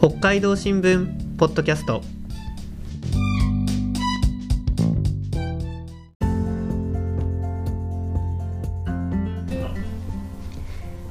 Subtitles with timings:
[0.00, 2.02] 北海道新聞ポッドキャスト。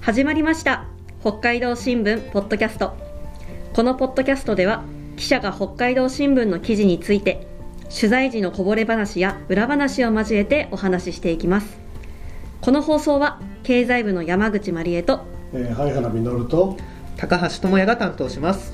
[0.00, 0.84] 始まりました。
[1.22, 2.96] 北海道新聞ポッドキャスト。
[3.72, 4.84] このポッドキャストでは
[5.16, 7.48] 記者が北海道新聞の記事について
[7.92, 11.80] 取材時のこぼれ話や裏話を交えてお話ししていきます。
[12.60, 16.76] この放送は経済部の山口真理恵とえー、灰原実と
[17.18, 18.72] 高橋智也が担当します。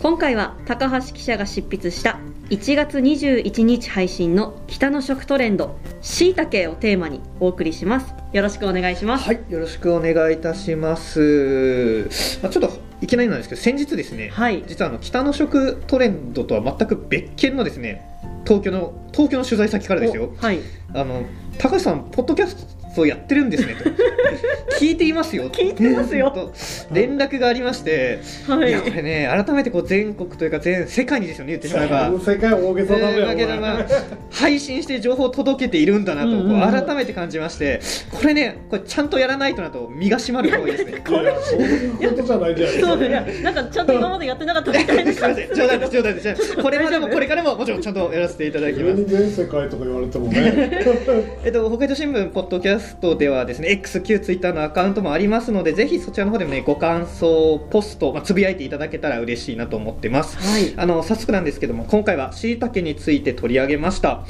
[0.00, 2.18] 今回は高橋記者が執筆した
[2.50, 8.14] 1月21日配信の北の食トレンドしいたけをテーマにお送りします。
[8.32, 9.24] よろしくお願いします。
[9.24, 12.08] はいよろしくお願いいたします、
[12.40, 14.62] まあ、ちょっといきなりなんですけど先日ですね、はい。
[14.68, 18.00] 実はあの北の食トレンドとは全く別件のですね
[18.46, 20.32] 東京の東京の取材先からですよ。
[20.32, 20.60] おはい。
[20.94, 21.24] あの
[21.58, 23.90] 高橋さんポッドキャストやってるんですねと。
[24.78, 26.30] 聞いていますよ聞いてますよ。
[26.30, 26.52] と
[26.92, 28.18] 連絡がありまして、、
[28.48, 28.70] はい。
[28.70, 32.10] いやこれね改めてこう全国というか全世界にですよね言ってしまえば。
[32.18, 33.86] 世界大げさだえー
[34.30, 37.80] 配信して情報を届けているんだなとこう改めて感じまして。
[38.10, 40.92] これねこれちゃんとやらないとなと身が締まる方がいいですね。
[41.02, 45.54] いやそういうことじゃないじゃないですかそういやなんかちゃんと今までやってなかったみたいなすいません。
[45.54, 45.92] 冗談です。
[45.92, 46.56] 冗談です。
[46.56, 49.00] これまでもこれからももちろんちゃんとやらせていただき急ます。
[49.00, 50.82] に全世界とか言われてもね。
[51.44, 60.36] えっと、北海道新聞ポッドキャストではですね X、Q、ツイッターのアカウントもありますのでぜひそちらの方でもねご感想ポスト、まあ、つぶやいていただけたら嬉しいなと思ってます。
[60.38, 60.72] はい。
[60.76, 64.24] あの早速なんですけども今回はしいたけについて取り上げました。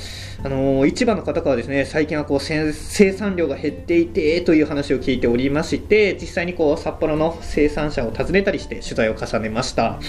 [0.45, 10.01] あの市場の方からですね最近はこう生生産量が減っていてという話を聞いておりまして実際にこう札幌の生産者を訪ねたりして取材を重ねました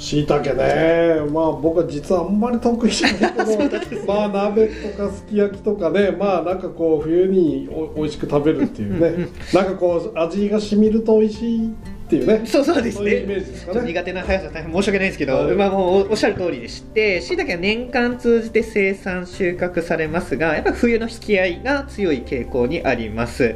[0.00, 1.20] しいたけね。
[1.32, 3.32] まあ僕は実はあんまり得意じゃない
[3.88, 4.06] けど。
[4.06, 6.10] まあ鍋とかすき焼きとかね。
[6.10, 11.74] まあなんかこう冬にお美味しく食べるっていうね、なんかこう味が染みると美味しい
[12.10, 12.44] っていうね。
[12.44, 13.10] そうそうですね。
[13.10, 15.54] ージですちょっとかね苦手な速さ大変申し訳ないですけど、はい。
[15.54, 23.54] まあ、もうおっしゃる通りでしてしいたけは年間通じて生産収穫されますがやっぱり冬の引き合いが強い傾向にあります、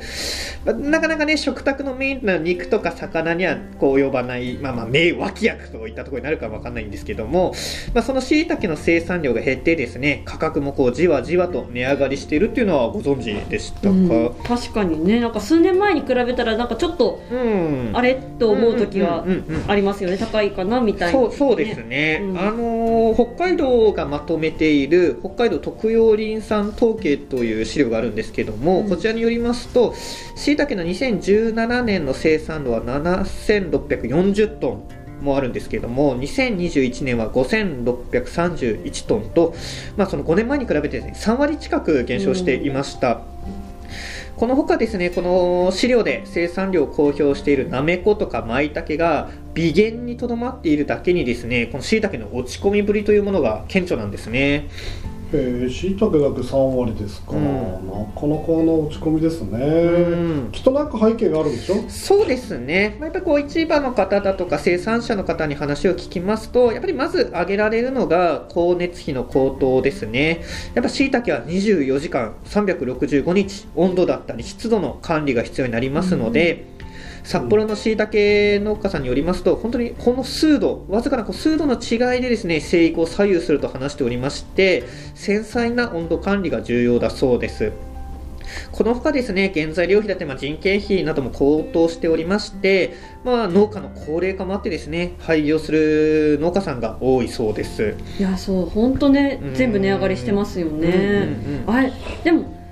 [0.65, 7.55] まあなかなかね食卓のメインな肉とか魚にはこう及ばない、まあ、まあ名脇役といったところになるかわかんないんですけども、
[7.93, 14.35] まあ、そのしいたけの生産量が減ってですね価格もこうじわじわと値上がりしているっていうのはご存知でしたか、うん。
[14.45, 15.21] 確かにね。
[15.21, 17.91] なんか数年前に比べたらなんかちょっとうん。
[17.93, 18.15] あれ？
[18.39, 20.19] と思う時はうんうんうんうんありますよね。
[20.19, 21.19] 高いかなみたいな。
[21.19, 22.39] そうそうですね、うん。
[22.39, 28.89] あのー北海道がまとめている北海道特養林産統計という資料があるんですけども、うん。
[28.89, 29.95] こちらによりますと
[30.37, 39.55] しいたけの2017年の生産量は7640トンもあるんですけども2021年は5631トンと、
[39.97, 43.23] まあ、その5年前に比べてです、ね、3割近く減少していました。
[44.37, 54.69] このほかですね、この資料で生産量を公表しているなめことかまいたけが微減にとどまっているだけにですね、この椎茸の落ち込みぶりというものが顕著なんですね。
[55.37, 57.45] えー、しいたけだけ3割ですか、うん。
[57.45, 60.53] なかなかの落ち込みですね、うん。
[60.53, 61.75] きっとなんか背景があるんでしょ？
[61.89, 70.45] そうですね、まあやっぱりこう市場の方だとか生産者の方に話を聞きますと、やっぱりまず挙げられるのが光熱費の高騰ですね。
[70.75, 76.67] やっぱしいたけは24時間365日、温度だったり湿度の管理が必要になりますので、
[77.25, 87.73] 札幌のしいたけ農家さんによりますと、本当にこの数度、わずかな数度の違いでですね生育を左右すると話しておりまして、繊細な温度管理が重要だそうです。
[88.73, 97.95] このほかですね、原材料費だってまあ人件費なども高騰しておりまして、まあ、農家の高齢化もあってですね、廃業する農家さんが多いそうです。
[98.19, 101.37] いやそう本当ねうん全部値上がりしてますよね、
[101.67, 101.93] あれ
[102.23, 102.64] でも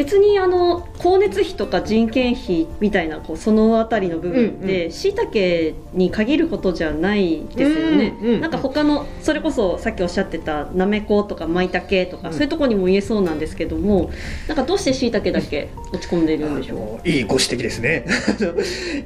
[0.00, 12.32] 別にあの光熱費とか人件費みたいなこうそのあたりの部分っうんてしいたけに限ることじゃないですよね、うんうんなんか他のそれこそさっきおっしゃってたなめことかまいたけとか、うん。
[12.32, 14.10] そういうところにも言えそうなんですけども
[14.48, 17.06] なんかどうしてしいたけだけ落ち込んでいるんでしょう？
[17.08, 18.06] いいご指摘ですね。
[18.08, 18.54] あの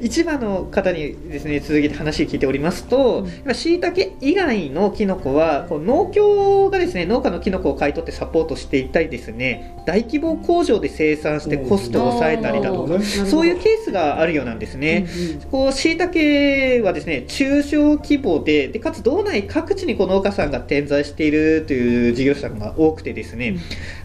[0.01, 3.55] 市場の方にですね続けて話を聞いておりますとうん。
[3.55, 15.07] しいたけ以外のキノコはこう農協がですね農家のキノコを買い取ってサポートしていったりですね大規模工場で生産してコストを抑えたりだとかそういうケースがあるようなんですね。
[15.51, 23.57] こう椎茸はですね中小規模ででかつ道内各地にこう農家さんが点在しているという事業者さんが多くてですね、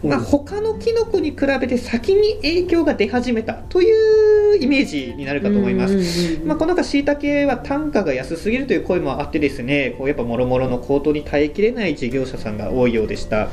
[0.02, 6.40] うんまあ、他のキノコに比べて先に影響が出始めたというイメージになるかと思います。
[6.44, 13.48] まあ、この中、しいたけは単価が安すぎるという声もあってですね、こうやっぱもろもろの高騰に耐えきれない事業者さんが多いようでした。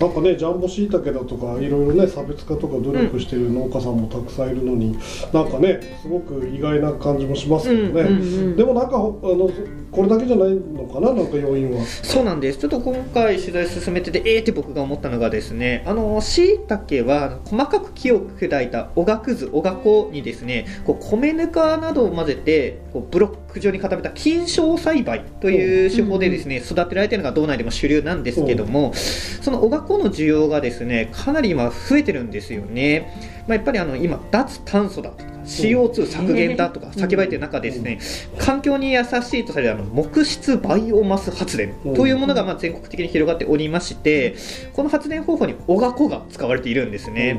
[0.00, 4.98] なんかねジャンボしいたけだとかいろいろね差別化とか努力してる農家さんもたくさんいるのに、
[5.32, 9.50] なんかねすごく意外な感じもしますけどね、うんうんでもなんかほあの
[9.90, 11.84] これだけじゃないのかななんか要因は。
[11.84, 12.58] そうなんです。
[12.58, 33.12] ちょっと今回取材進めててえーって僕が思ったのがですねあのしいたけは細かく木を砕いたおがくずおがこにですねこう米ぬかなどを混ぜてこうブロック状に固めた菌床栽培という手法でですね、育てられているのが道内でも主流なんですけども、そのおがこの需要がですねかなり今増えてるんですよね。
[33.46, 35.24] まあ、やっぱりあの今脱炭素だと。
[35.24, 38.00] か CO2 削減だとか叫ばれてる中ですね、
[38.38, 39.08] 環境に優し
[39.38, 41.74] いとされるあの木質バイオマス発電。
[41.94, 44.36] というものがまあ全国的に広がっておりまして
[44.72, 47.38] この発電方法におがこが使われているんですね。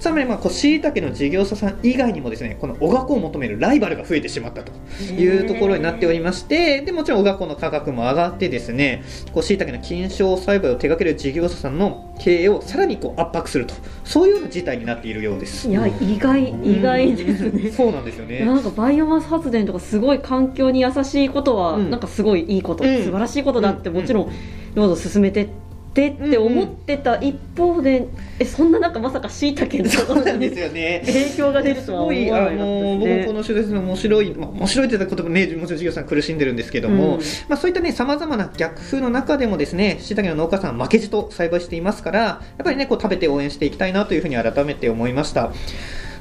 [0.00, 4.72] つまりまあこう椎茸の事業者さん以外にもですねこのおがこを求めるライバルが増えてしまったと
[5.02, 13.74] いうところになっておりましてでもちろんおがこの価格も上がってですねこう椎茸の菌床栽培を手掛ける事業者さんの経営をさらにこう圧迫すると。
[14.04, 15.68] そういうような事態になっているようです。
[15.68, 17.70] いや意外意外ですね。
[17.72, 18.44] そうなんですよね。
[18.44, 21.90] なんかバイオマス発電とかすごい環境に優しいことは、うん。
[21.90, 22.98] なんかすごいいいこと、うん。
[22.98, 23.96] 素晴らしいことだってうん。
[23.96, 24.28] もちろん
[24.74, 25.48] どうぞ進めて
[25.90, 28.06] ってって思ってた一方で、
[28.38, 31.02] えそんな中まさかしいたけのそうなんですよね。
[31.04, 33.24] 影響が出るすとは思わなかったの僕もですね。
[33.26, 45.52] この取材するの面白い、まあ、面白いといった言葉ねもちろん事業者さん苦しんでるんですけども、うんまあ、そういったねさまざまな逆風の中でもですね椎茸の農家さんは負けじと栽培していますからやっぱりねこう食べて応援していきたいなというふうに改めて思いました。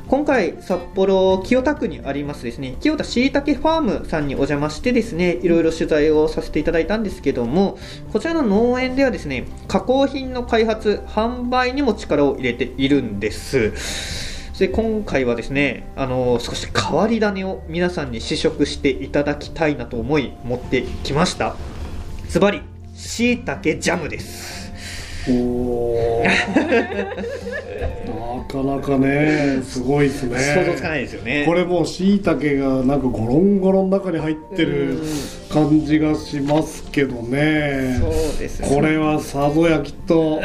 [0.10, 7.78] 今回札幌清田区にありますですね清田しいたけファームさんにお邪魔してですねいろいろ取材をさせていただいたんですけども
[8.12, 13.72] こちらの農園ではですね加工品の開発販売にも力を入れているんです。
[14.58, 21.56] で今回はですねあの少し変わり種を皆さんに試食していただきたいなと思い持ってきました。
[22.28, 22.62] ズバリ
[22.96, 24.59] しいたけジャムです。
[25.27, 25.33] な
[28.45, 30.39] かなかねすごいですね。
[30.39, 31.44] 想像つかないですよね。
[31.45, 35.00] これもうしいたけがなんかゴロンゴロンの中に入ってる
[35.50, 37.98] 感じがしますけどね。
[38.00, 38.69] そうですね。
[38.69, 40.42] これはさぞやきっと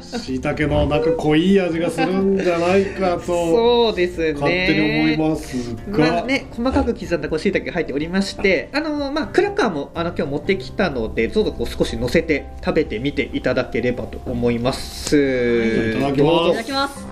[0.00, 4.32] しいたけのなんか濃い味がするんじゃないかとそうですね。
[4.32, 15.16] 勝手に思いますが、まあね、細かく刻んだこう椎茸が入っておりまして、あのまあ、クラッカーもあの今日持ってきたので、どうぞこう少し乗せて食べてみていただければと思います。
[15.16, 16.24] いただきます。
[16.24, 17.06] どうぞいただきます。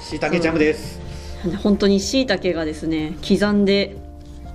[0.00, 1.00] 椎茸ジャムです。
[1.62, 3.96] 本当にしいたけがですね刻んで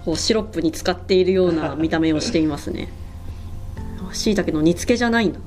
[0.07, 2.87] こうシロップに使っているような 見た目をしていますね。
[4.13, 5.39] しいたけの煮付けじゃないんだ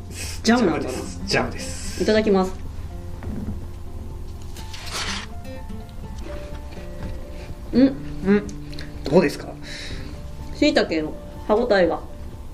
[0.43, 0.91] ジャムなんだな？
[0.91, 1.21] です。
[1.25, 2.03] ジャムです。
[2.03, 2.53] いただきます。
[7.73, 8.43] うんうん、
[9.05, 9.49] どうですか？
[10.55, 11.15] しいたけの
[11.49, 11.99] 歯ごたえが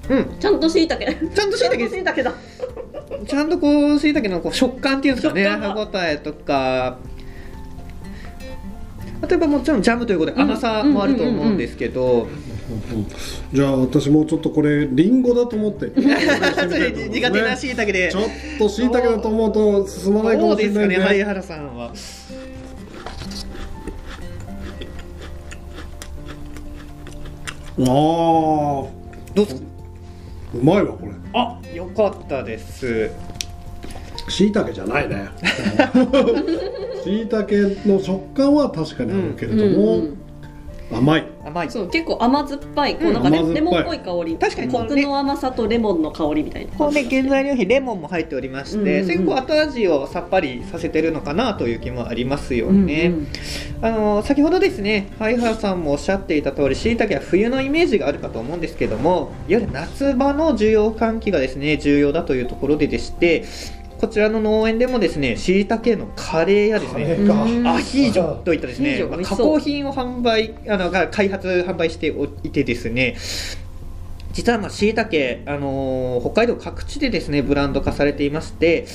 [0.08, 2.32] うん、ちゃんとしいたけちゃんとしいたけだ。
[3.26, 6.98] ちゃんとこう椎茸のこう食感っていうんですかね、歯ごたえとか。
[9.28, 12.28] 例えばもちろんジャムということで甘さもあると思うんですけど、
[13.52, 15.86] じゃあ私もちょっとこれリンゴだと思って。
[15.96, 18.10] 苦手な椎茸で。
[18.12, 18.22] ちょっ
[18.58, 21.92] としいたけだと思うと進まないかどもしれないんですかね、灰原さんは。
[27.78, 28.88] あー。
[29.34, 29.62] どうですか？
[30.54, 31.12] うまいわこれ。
[31.34, 33.10] あ、よかったです。
[34.28, 35.28] しいたけじゃないね。
[37.04, 37.56] しいたけ
[37.86, 40.16] の食感は確かにあるけれども、うん。
[40.92, 41.26] 甘い。
[41.44, 41.70] 甘い。
[41.70, 42.94] そう結構甘酸っぱい。
[42.94, 43.60] こううんなんかレ,、甘酸っぱい。
[43.60, 44.36] レモンっぽい香り。
[44.36, 44.72] 確かに。
[44.72, 46.72] このコクの甘さとレモンの香りみたいな。
[46.72, 48.86] こうね、原材料費レモンも入っておりまして、うん。
[48.86, 53.12] うんうんそれこう後味をさっぱりさせてるのかなという気もありますようんね。
[53.80, 53.84] うん。
[53.84, 63.44] あの先ほどですね、灰原さんもおっしゃっていた通り、しいたけは冬のイメージがあるかと思うんですけども、いわゆる夏場の需要喚起がですね重要だというところででして、
[63.98, 67.04] こちらの農園でもですね、しいたけのカレーやですね、
[67.66, 73.16] アヒージョといったですね、まあ加工品を販売あのが開発販売しておいてですね。
[74.32, 75.08] 実はまあ椎茸、
[75.46, 78.90] あのー北海道各地でですねブランド化されていまして、まあ、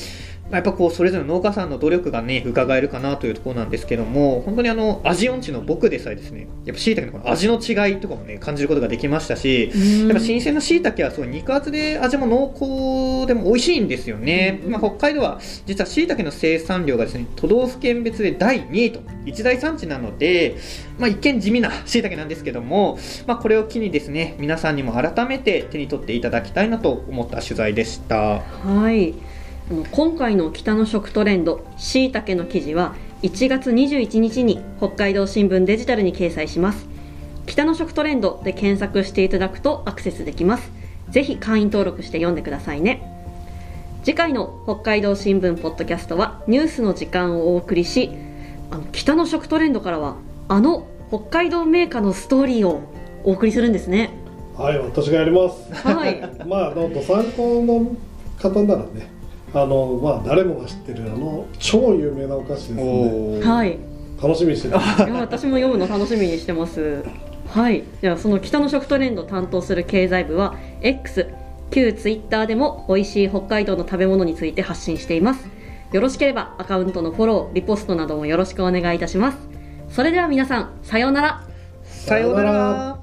[0.52, 9.72] やっぱこうそれぞれの農家さんの努力がね伺えるかなというところなんですけども本当にあの味音痴の僕でさえですねやっぱ椎茸のこの味の違いとかもね感じることができましたし、
[10.08, 20.58] やっぱ新鮮な椎茸はすごい肉厚で味も濃厚でも美味しいんですよね、まあ、北海道は実は椎茸の生産量がですね都道府県別で第2位と一大産地なので、
[21.00, 28.40] まあ、一見地味な椎茸なんですけども、まあ、これを機にですね皆さんにも改めて手に取っていただきたいなと思った取材でした。
[28.40, 29.31] はい
[29.72, 36.88] 今回の北の食トレンドしいたけの記事は1月21日に北海道新聞デジタルに掲載します。
[37.46, 40.72] 北の食トレンドで検索していただくとアクセスできます。
[41.10, 43.02] ぜひ会員登録して読んでくださいね。
[44.04, 48.10] 次回の北海道新聞ポッドキャストはニュースの時間をお送りし
[48.72, 50.16] あの北の食トレンドからは
[50.50, 52.82] あの北海道メーカーのストーリーを
[53.24, 54.10] お送りするんですね。
[54.58, 55.74] はい私がやります。
[55.88, 56.20] はい。
[56.46, 57.96] まああのどさんこの
[58.38, 59.21] 方ならね
[59.54, 63.44] あのまあ誰もが知ってるあの超有名なお菓子ですのでおー。
[63.44, 63.78] はい。
[64.22, 67.04] 楽しみにしてていや私も読むの楽しみにしてます。
[67.48, 67.84] はい。
[68.02, 71.28] ではその北の食トレンドを担当する経済部は X
[71.72, 75.50] 旧 Twitter でも美味しい北海道の食べ物について発信しています。
[75.92, 79.38] よろしければアカウントのフォローリポストなどもよろしくお願いいたします。
[79.90, 81.44] それでは皆さんさようなら。
[81.84, 83.01] さようなら